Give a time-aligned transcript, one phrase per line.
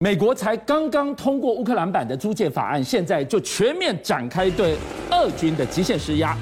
[0.00, 4.76] 美国才刚刚通过乌克兰版的租借法案，现在就全面展开对
[5.10, 6.36] 俄军的极限施压。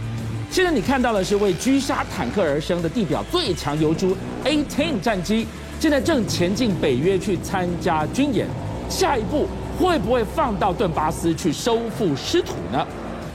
[0.51, 4.15] 现在你看到的是为狙杀坦克而生的地表最强油猪
[4.45, 5.47] A-10 战机，
[5.81, 8.47] 现在正前进北约去参加军演。
[8.91, 9.47] 下一步
[9.79, 12.87] 会不会放到顿巴斯去收复失土呢？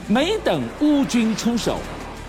[0.06, 1.78] 没等乌军出手，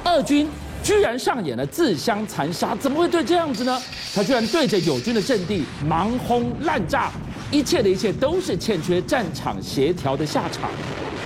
[0.05, 0.49] 俄军
[0.81, 3.79] 居然上演了自相残杀，怎么会对这样子呢？
[4.15, 7.11] 他居然对着友军的阵地盲轰滥炸。
[7.53, 10.71] 一切的一切都是欠缺战场协调的下场，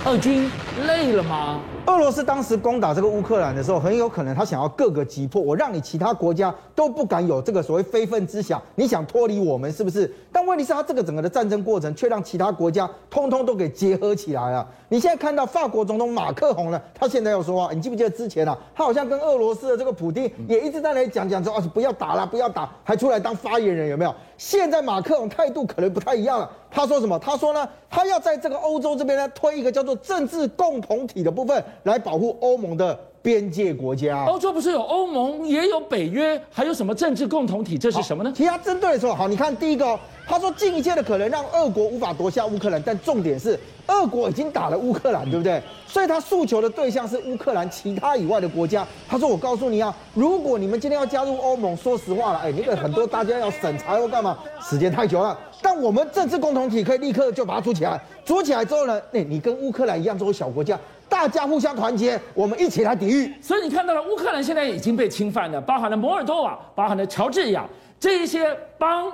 [0.04, 0.50] 二军
[0.86, 1.58] 累了吗？
[1.88, 10.14] 俄罗斯当时攻打这个乌克兰的时候，很有可能他想要各个击破，我让你其他国家都不敢有这个所谓非分之想，你想脱离我们是不是？
[10.30, 14.68] 但问题是，他这个整个的战争过程却让其他国家通通都给结合起来了。
[14.90, 24.14] 你现在看到法国总统马克宏呢，他现在要说话，你记不记得之前啊，他好像跟俄罗斯的这个普丁也一直在那里讲讲说，哦，不要打了，不要打，还出来当发言人，有没有？
[24.36, 27.18] 现在马克宏态度可能不太一样了，他说什么？
[27.18, 31.62] 他说呢，他要在这个欧洲这边呢推一个叫做政治共同体的部分。
[31.84, 32.98] 来保护欧盟的
[33.28, 34.24] 边界国家。
[34.24, 37.76] 欧洲不是有欧盟，也有北约，还有什么政治共同体？
[37.76, 38.32] 这是什么呢？
[38.34, 45.62] 其他针对的时候，好，你看第一个，他说尽一切的可能让俄国无法夺下乌克兰，但重点是俄国已经打了乌克兰，对不对？
[45.86, 48.86] 所以他诉求的对象是乌克兰其他以外的国家。
[49.06, 55.38] 他说：“我告诉你啊，如果你们今天要加入欧盟，说实话了，哎，那个很多大家要审查要干嘛，时间太久了。
[55.60, 63.32] 但我们政治共同体可以立刻就把它组起来，组起来之后呢，哎，你跟乌克兰一样，作为小国家。”大家互相团结，我们一起来抵御。
[63.40, 67.66] 所以你看到了，乌克兰现在已经被侵犯了，包含了摩尔多瓦，包含了乔治亚
[67.98, 69.10] 这一些帮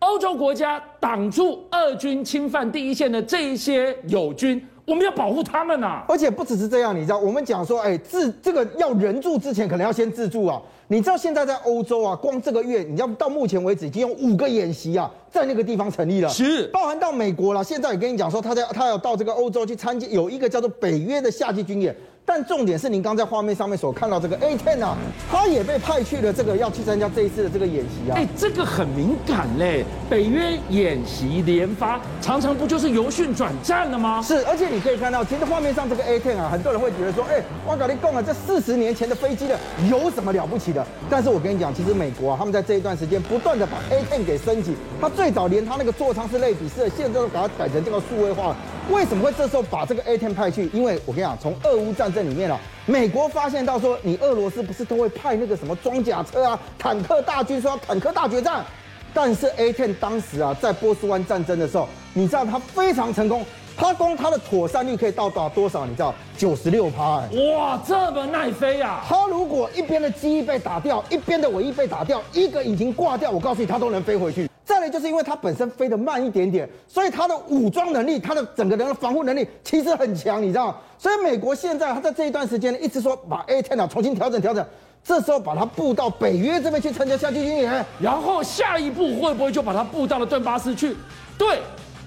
[0.00, 6.04] 欧洲国家挡住俄军侵犯第一线的这一些友军，我们要保护他们啊！
[6.08, 10.60] 而且不只是这样，你知道，我们讲说，哎，自这个要人助之前，可能要先自助啊。
[10.88, 17.64] 你知道现在在欧洲啊，光这个月，你要到目前为止已经有五个演习啊，在那个地方成立了，是包含到美国了。
[17.64, 21.94] 现在也跟你讲说，他在他要到这个欧洲去参加，有一个叫做北约的夏季军演。
[22.28, 24.96] 但重点是，您刚在画面上面所看到这个 A10 啊，
[25.30, 28.14] 它也被派去了，这个要去参加这一次的这个演习啊。
[28.16, 34.20] 哎，这个很敏感嘞，北约演习连发，常常不就是由训转战了吗？
[34.20, 39.56] 是，而且你可以看到，其实画面上这个 A10 啊，很多人会觉得说，哎，我搞你讲啊，这四十年前的飞机的
[39.88, 40.84] 有什么了不起的？
[41.08, 48.56] 但是我跟你讲，其实美国啊，他们在这一段时间不断的把 A10 给升级，它最早连它那个座舱是类比式的，现在都把它改成这个数位化了。
[48.90, 50.70] 为什么会这时候把这个 A10 派去？
[50.72, 58.64] 因为我跟你讲，从俄乌战争里面啊，美国发现到说，你俄罗斯不是都会派那个什么装甲车啊、坦克大军，说要坦克大决战。
[59.12, 63.44] 但是 A10 当时啊，在波斯湾战争的时候，你知道它非常成功，
[63.76, 65.84] 它光它的妥善率可以到达多少？
[65.84, 67.22] 你知道，九十六趴。
[67.56, 69.02] 哇，这么耐飞啊！
[69.08, 74.48] 它如果一边的机翼被打掉，一边的尾翼被打掉，一个引擎挂掉，我告诉你，它都能飞回去。
[74.90, 80.76] 就是因为它本身飞得慢一点点，所以它的武装能力、它的整个人的防护能力其实很强，你知道吗？
[80.98, 84.64] 所以美国现在它在这一段时间呢，一直说把 A10 啊重新调整调整，
[85.04, 90.96] 这时候把它布到北约这边去参加夏季军演，然后下一步会不会就把它布到了顿巴斯去，
[91.36, 91.60] 对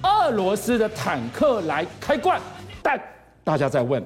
[0.03, 2.39] 俄罗斯的坦克来开罐？
[2.81, 2.99] 但
[3.43, 4.03] 大家在问，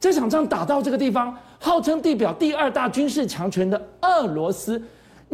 [0.00, 4.80] 这场仗打到这个地方，号称地表第二大军事强权的俄罗斯。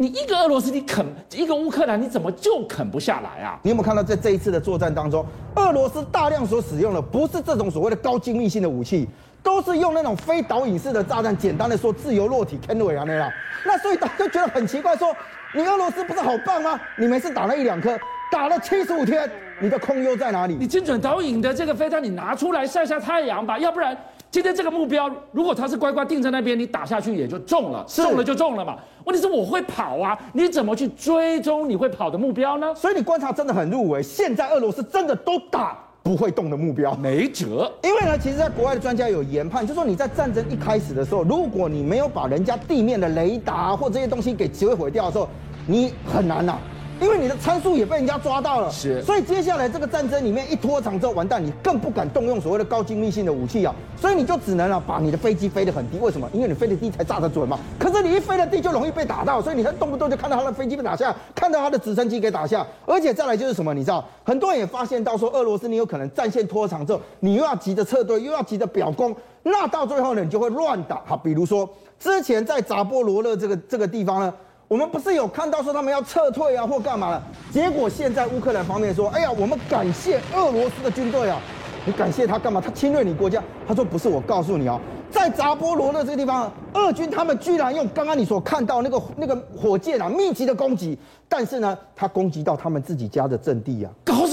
[0.01, 3.59] 你一个俄罗斯，你啃一个乌克兰，你怎么就啃不下来啊？
[3.61, 5.23] 你有没有看到在这一次的作战当中，
[5.53, 9.07] 俄罗斯大量所使用的不是这种所谓的高精密性的武器，
[9.43, 13.31] 都是用那种非导引式的炸弹，简单的说自由落体坑位啊那样。
[13.63, 15.15] 那所以大家就觉得很奇怪，说
[15.53, 16.79] 你俄罗斯不是好棒吗？
[16.97, 17.95] 你每次打了一两颗，
[18.31, 20.55] 打了七十五天，你的空优在哪里？
[20.55, 23.95] 你精准导引的这个飞弹，你拿出来晒晒太阳吧，要不然。
[24.31, 28.77] 今天这个目标，如果他是乖乖定在那边，你打下去也就中了，中了就中了嘛。
[29.03, 32.73] 问题是我会跑啊，你怎么去追踪你会跑的目标呢？
[32.73, 34.01] 所以你观察真的很入微。
[34.01, 37.69] 现在俄罗斯真的都打不会动的目标，没辙。
[37.83, 45.27] 因为呢，其实在国外的专家有研判，就说你在战争一开始的时候，如果你没有把人家地面的雷达或这些东西给摧毁掉的时候，
[45.67, 46.57] 你很难呐。
[47.01, 56.29] 因为你的参数也被人家抓到了，是，所以接下来这个战争里面一拖长之后完蛋，你更不敢动用所谓的高精密性的武器啊，所以你就只能啊把你的飞机飞得很低，为什么？
[56.31, 57.57] 因为你飞得低才炸得准嘛。
[57.79, 63.73] 可是你一飞得低就容易被打到，所以你看动不动就看到他的飞机被打下，看到他的直升机给打下，而且再来就是什么？
[63.73, 71.01] 你知道，很多人也发现到说，俄罗斯你有可能战线拖长之后，你又要急着撤退，又要急着表功，那到最后呢，你就会乱打。
[71.07, 71.67] 好，比如说
[71.99, 74.31] 之前在扎波罗热这个这个地方呢。
[74.71, 77.21] 我们不是有看到说他们要撤退啊或干嘛了？
[77.51, 81.37] 结果现在乌克兰方面说：“哎呀，我们感谢俄罗斯的军队啊，
[81.85, 82.61] 你感谢他干嘛？
[82.61, 84.79] 他侵略你国家？”他说：“不是，我告诉你啊，
[85.09, 90.97] 在扎波罗热这个地方，俄军他们居然用刚刚你所看到那个那个火箭啊，密集的攻击，
[91.27, 93.91] 但是呢，他攻击到他们自己家的阵地啊，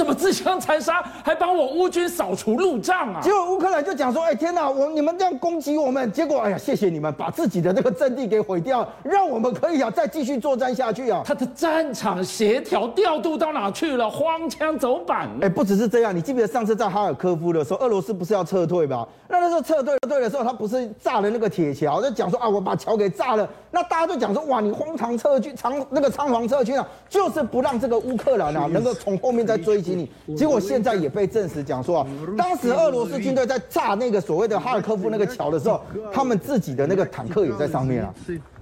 [0.09, 3.21] 么自相残杀，还帮我乌军扫除路障啊？
[3.21, 11.23] 结果乌克兰就讲说，哎天哪，我你们这样攻击我们，结果哎呀，谢谢你们把自己的这个阵地给毁掉，让我们可以啊再继续作战下去啊。
[11.25, 14.09] 他的战场协调调度到哪去了？
[14.09, 15.29] 荒腔走板。
[15.43, 19.07] 哎，不只是这样，你记不记得上次在哈尔科夫的时候，俄罗斯不是要撤退吧？
[19.29, 23.47] 那那时候撤退撤退的时候，他不是炸了那个铁桥，就讲说啊，我把桥给炸了。
[23.71, 30.37] 那大家就讲说，哇，你荒唐撤军，长那个仓皇撤军啊，就是不让这个乌克兰啊 能够从后面再追击你。
[30.37, 32.07] 结果现在也被证实讲说啊，
[32.37, 38.15] 当时俄罗斯军队在炸那个所谓的哈尔科夫那个桥的时候，他们自己的那个坦克也在上面啊，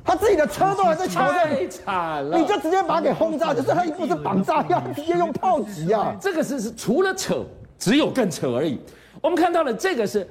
[0.03, 7.45] 他自己的车都还在桥上，太惨了，你就直接把它给轰炸，就是他一不是绑炸药，直接用炮击啊，这个是是除了扯，
[7.79, 8.81] 只有更扯而已。
[9.21, 10.27] 我们看到了这个是。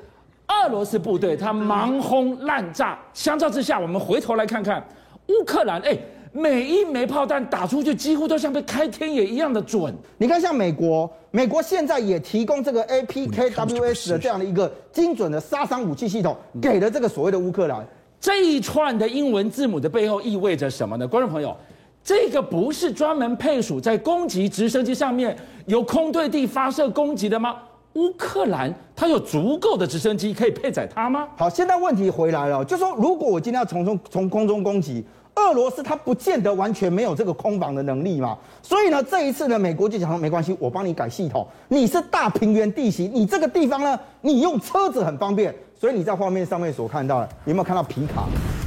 [0.47, 4.79] 俄罗斯部队他盲轰滥炸，相较之下，我们回头来看看
[5.29, 5.97] 乌克兰，哎，
[6.37, 9.95] 每一枚炮弹打出去几乎都像被开天眼一样的准。
[10.17, 17.87] 你看，像美国，美国现在也提供这个 APKWS 的这样的一个精准的杀伤武器系统，给了这个所谓的乌克兰。
[18.19, 21.07] 这一串的英文字母的背后意味着什么呢？
[21.07, 21.55] 观众朋友，
[22.03, 25.33] 这个不是专门配属在攻击直升机上面
[25.67, 27.55] 由空对地发射攻击的吗？
[27.93, 31.29] 乌克兰它有足够的直升机可以配载它吗？
[31.37, 35.05] 好，现在问题回来了，就说如果我今天要从中从空中攻击，
[35.35, 38.37] 俄罗斯它不见得完全没有这个空防的能力嘛。
[38.61, 41.45] 所以呢，这一次呢，美国就讲说没关系，我帮你改系统。
[41.67, 45.53] 你是大平原地形，你这个地方呢，你用车子很方便。
[45.77, 48.23] 所以你在画面上面所看到的，有没有看到皮卡？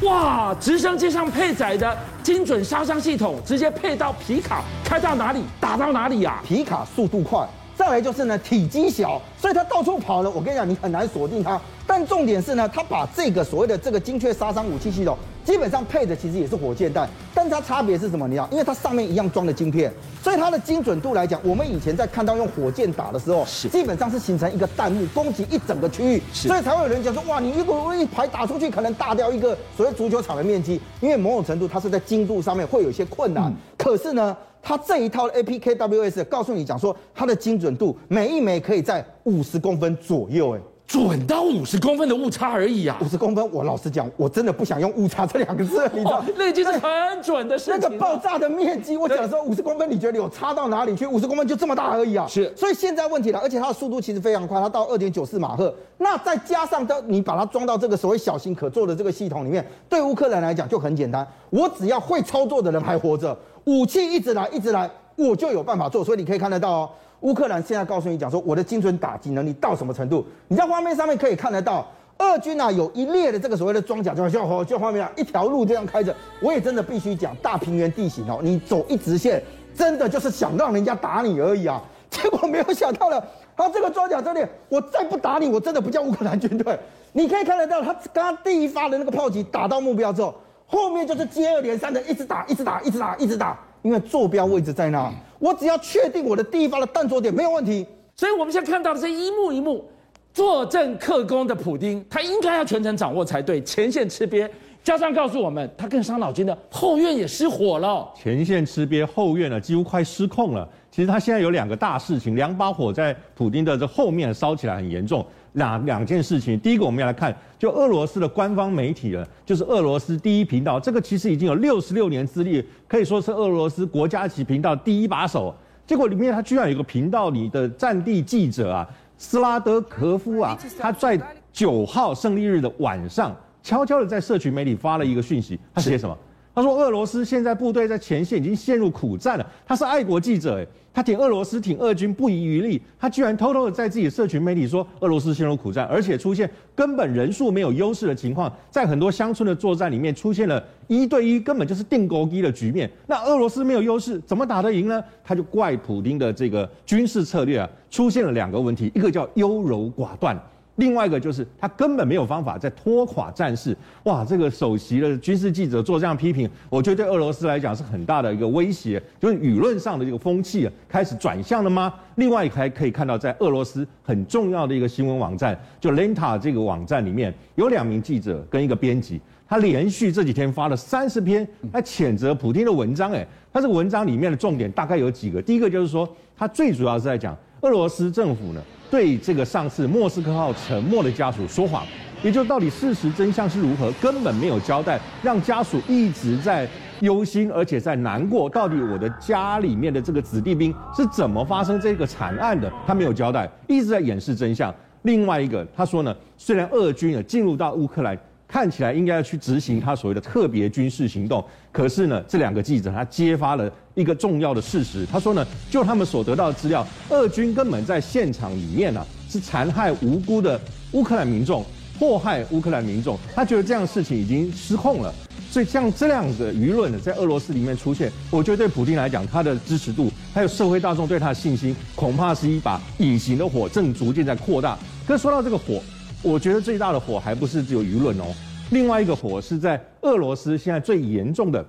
[0.07, 6.45] 哇，直升机上配载的精准杀伤系统，直接配到皮卡，开到哪里打到哪里呀、啊？
[6.47, 7.49] 皮卡速度快。
[7.75, 10.31] 再来就是呢，体积小，所以它到处跑了。
[10.31, 11.59] 我跟你讲，你很难锁定它。
[11.87, 15.17] 但重点是呢，它把这个所谓的这个精确杀伤武器系统，
[15.49, 17.09] 基本上配的其实也是火箭弹。
[17.35, 18.29] 但是它差别是什么？
[18.29, 19.91] 你知道，因为它上面一样装的晶片，
[20.23, 30.79] 所以它的精准度来讲，我们以前在看到用火箭打的时候，是基本上是形成一个弹幕攻击一整个区域，所以才会有人讲说，哇，你一个一排打出去，可能大掉一个所谓足球场的面积。
[31.01, 33.45] 因为某种程度，它是在精度上面会有一些困难。
[33.45, 42.99] 嗯、可是呢，它这一套 APKWS 告诉你讲说，它的精准度每一枚可以在五十公分左右，哎，准到五十公分的误差而已啊！
[43.03, 46.25] 五十公分，我老实讲，我真的不想用误差这两个字，你知道？
[46.39, 47.79] 那已经是很准的事情。
[47.79, 51.07] 那个爆炸的面积，我讲说五十公分，你觉得有差到哪里去？
[51.07, 52.27] 五十公分就这么大而已啊！
[52.27, 52.51] 是。
[52.57, 55.75] 所以现在问题了，而且它的速度其实非常快，它到二点九四马赫。
[55.99, 63.37] 那再加上到，你把它装到这个所谓小型可做的这个系统里面，对乌克兰来讲就很简单，我只要会操作的人还活着。
[63.65, 66.03] 武器一直来，一直来，我就有办法做。
[66.03, 66.91] 所以你可以看得到哦，
[67.21, 70.25] 乌克兰现在告诉你讲说，我的精准打击能力到什么程度？
[70.47, 71.87] 你在画面上面可以看得到，
[72.19, 76.15] 俄军啊有一列的这个所谓的装甲，就像就画面啊一条路这样开着。
[76.41, 79.43] 我也真的必须讲，大平原地形哦，你走一直线，
[79.75, 81.83] 真的就是想让人家打你而已啊。
[82.09, 83.23] 结果没有想到了，
[83.57, 86.79] 他这个装甲车列，我再不打你，我真的不叫乌克兰军队。
[87.13, 90.35] 你可以看得到，他刚刚第一发的那个炮击打到目标之后。
[90.71, 97.87] 后面就是接二连三的一直打，一直打，一直打，一直打，因为坐标位置在那，我只要确定我的第一发的弹着点没有问题。
[98.17, 99.89] 所以我们现在看到的是一幕一幕
[100.35, 104.49] 坐镇克宫的普丁，他应该要全程掌握才对，前线吃瘪，
[104.83, 110.69] 加上告诉我们他更伤脑筋的后院也失火了，前线吃瘪，后院呢几乎快失控了。
[110.91, 115.25] 其实他现在有两个大事情，两把火在普丁的这后面烧起来很严重。
[115.55, 125.55] 两两件事情，第一个我们要来看，就俄罗斯的官方媒体了，就是俄罗斯第一频道，这个其实已经有六十六年资历，可以说是俄罗斯国家级频道第一把手。
[125.87, 131.19] 结果里面他居然有个频道里的战地记者啊，斯拉德科夫啊，他在
[131.51, 136.17] 九号胜利日的晚上，悄悄的在社群媒体发了一个讯息，他写什么？
[136.59, 142.83] 他说：“俄罗斯现在部队在前线已经陷入苦战了。”他是爱国记者，他挺俄罗斯，挺俄军不遗余力。
[142.99, 152.91] 他居然偷偷的在自己的社群媒体说俄罗斯陷入苦战，而且出现根本人数没有优势的情况，在很多乡村的作战里面出现了一对一，根本就是钉孤枝的局面。
[153.07, 155.01] 那俄罗斯没有优势，怎么打得赢呢？
[155.23, 160.37] 他就怪普丁的这个军事策略啊，出现了两个问题，一个叫优柔寡断。
[160.79, 164.25] 另外一个就是他根本没有方法在拖垮战事，哇！
[164.25, 171.93] 这个首席的军事记者做这样批评，我觉得对俄罗斯来讲是很大的一个威胁，就是舆论上的这个风气开始转向了吗？
[172.15, 188.63] 另外还可以看到，在俄罗斯很重要的一个新闻网站，就 Lenta 这个网站里面有两名记者跟一个编辑，他连续这几天发了三十篇来谴责普丁的文章，诶，他这个文章里面的重点大概有几个，第一个就是说，他最主要是在讲俄罗斯政府呢。
[188.91, 191.85] 对这个上次莫斯科号沉没的家属说谎，
[192.23, 196.67] 也就到底事实真相是如何，根本没有交代，让家属一直在
[197.01, 202.73] 忧心，而且在难过，到底我的家里面的这个子弟兵是怎么发生这个惨案的？
[202.87, 204.75] 他没有交代，一直在掩饰真相。
[205.03, 208.19] 另外一个，他说呢，虽然俄军呢进入到乌克兰，
[208.49, 220.61] 看起来应该要去执行他所谓的特别军事行动，可是呢，这两个记者他揭发了一个重要的事实，他说呢，就他们所得到的资料，俄军根本在现场里面呢、是残害无辜的
[220.93, 221.65] 乌克兰民众。
[221.99, 225.13] 迫害乌克兰民众，他觉得这样的事情已经失控了，
[225.51, 234.79] 所以像这样的舆论呢，在俄罗斯里面出现，我觉得对普京来讲，他的支持度还有社会大众对他的信心，恐怕是一把隐形的火，正逐渐在扩大。
[235.09, 235.83] 可说到这个火，
[236.23, 238.27] 我觉得最大的火还不是只有舆论哦，
[238.71, 241.67] 另外一个火是在俄罗斯现在最严重的，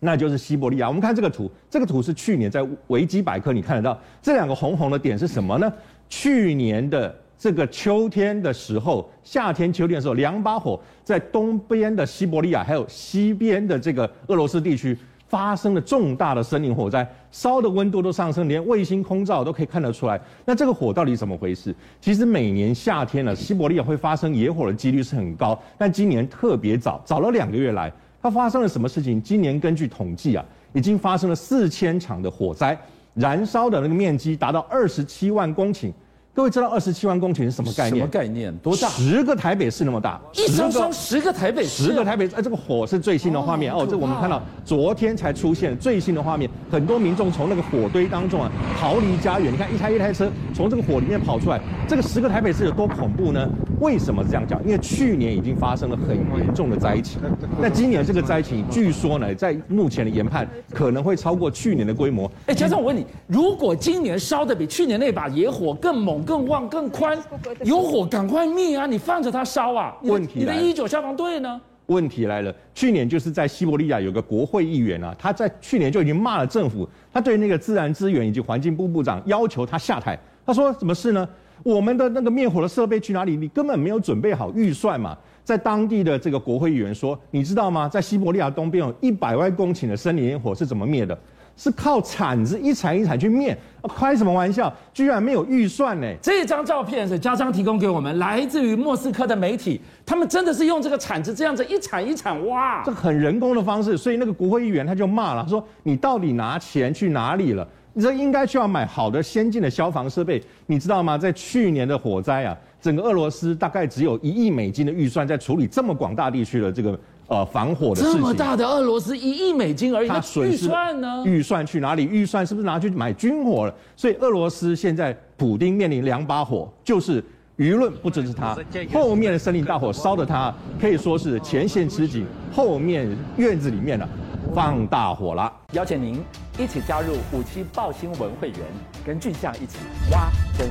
[0.00, 0.88] 那就是西伯利亚。
[0.88, 5.72] 我们看这个图，这个图是去年在维基百科你看得到，这两个红红的点是什么呢？
[6.08, 7.14] 去年的。
[7.38, 14.96] 这个秋天的时候，夏天、秋天的时候，两把火在东边的西伯利亚，还有西边的这个俄罗斯地区
[15.28, 20.18] 发生了重大的森林火灾，烧的温度都上升，连卫星空照都可以看得出来。
[20.46, 21.74] 那这个火到底怎么回事？
[22.00, 29.22] 其实每年夏天呢，西伯利亚会发生野火的几率是很高，但今年特别早，早了两个月来，它发生了什么事情？
[29.22, 32.76] 今年根据统计啊，已经发生了四千场的火灾，
[33.14, 35.92] 燃烧的那个面积达到二十七万公顷。
[36.36, 37.96] 各位知道二十七万公顷是什么概念？
[37.96, 38.54] 什么概念？
[38.58, 38.88] 多大？
[38.88, 40.20] 十个台北市那么大。
[40.34, 41.84] 一烧烧十个台北市。
[41.84, 43.86] 十个台北市，哎，这个火是最新的画面哦。
[43.88, 49.50] 这我们看到昨天才出现最新的画面，很多民众从那个火堆当中啊逃离家园。
[49.50, 51.58] 你看一台一台车从这个火里面跑出来。
[51.88, 53.48] 这个十个台北市有多恐怖呢？
[53.80, 54.62] 为什么这样讲？
[54.62, 57.18] 因为去年已经发生了很严重的灾情，
[57.58, 62.30] 那今年这个灾情据说呢，在目前的研判可能会超过去年的规模。
[62.44, 66.25] 哎，嘉璋，我问你，如果今年烧的比去年那把野火更猛？
[66.26, 67.16] 更旺更宽，
[67.62, 68.84] 有火赶快灭啊！
[68.84, 69.96] 你放着它烧啊！
[70.02, 71.58] 问题，你的一九消防队呢？
[71.86, 80.18] 问题来了，去年就是在西伯利亚有个国会议员啊，他在去年就已经骂了政府，他对那个自然资源以及环境部部长要求他下台。
[80.44, 81.26] 他说什么事呢？
[81.62, 83.36] 我们的那个灭火的设备去哪里？
[83.36, 85.16] 你根本没有准备好预算嘛。
[85.44, 87.88] 在当地的这个国会议员说，你知道吗？
[87.88, 91.16] 在西伯利亚东边有一百万公顷的森林野火是怎么灭的？
[91.56, 93.56] 是靠铲子一铲一铲去灭，
[93.96, 94.72] 开什么玩笑？
[94.92, 96.06] 居然没有预算呢？
[96.20, 103.96] 这张照片是嘉璋提供给我们，来自于莫斯科的媒体，他们真的是用这个铲子这样子一铲一铲挖，这很人工的方式。
[103.96, 107.66] 所以那个国会议员他就骂了，说你到底拿钱去哪里了？
[107.94, 111.16] 你这应该需要买好的先进的消防设备，你知道吗？
[111.16, 116.98] 在去年的火灾啊，整个俄罗斯大概只有一亿美金的预算在处理这么广大地区的这个。
[117.28, 121.24] 呃，防火的事情，这么大的俄罗斯一亿美金而已，它预算呢？
[121.26, 122.04] 预算去哪里？
[122.04, 123.74] 预算是不是拿去买军火了？
[123.96, 127.20] 所以俄罗斯现在普丁面临两把火，就是
[127.58, 128.56] 舆论不支持他，
[128.92, 134.08] 后面的森林大火烧的他可以说是前线吃紧，后面院子里面呢
[134.54, 135.52] 放大火了。
[135.72, 136.22] 邀请您
[136.58, 138.60] 一起加入五七报新闻会员，
[139.04, 139.78] 跟俊相一起
[140.12, 140.70] 挖真。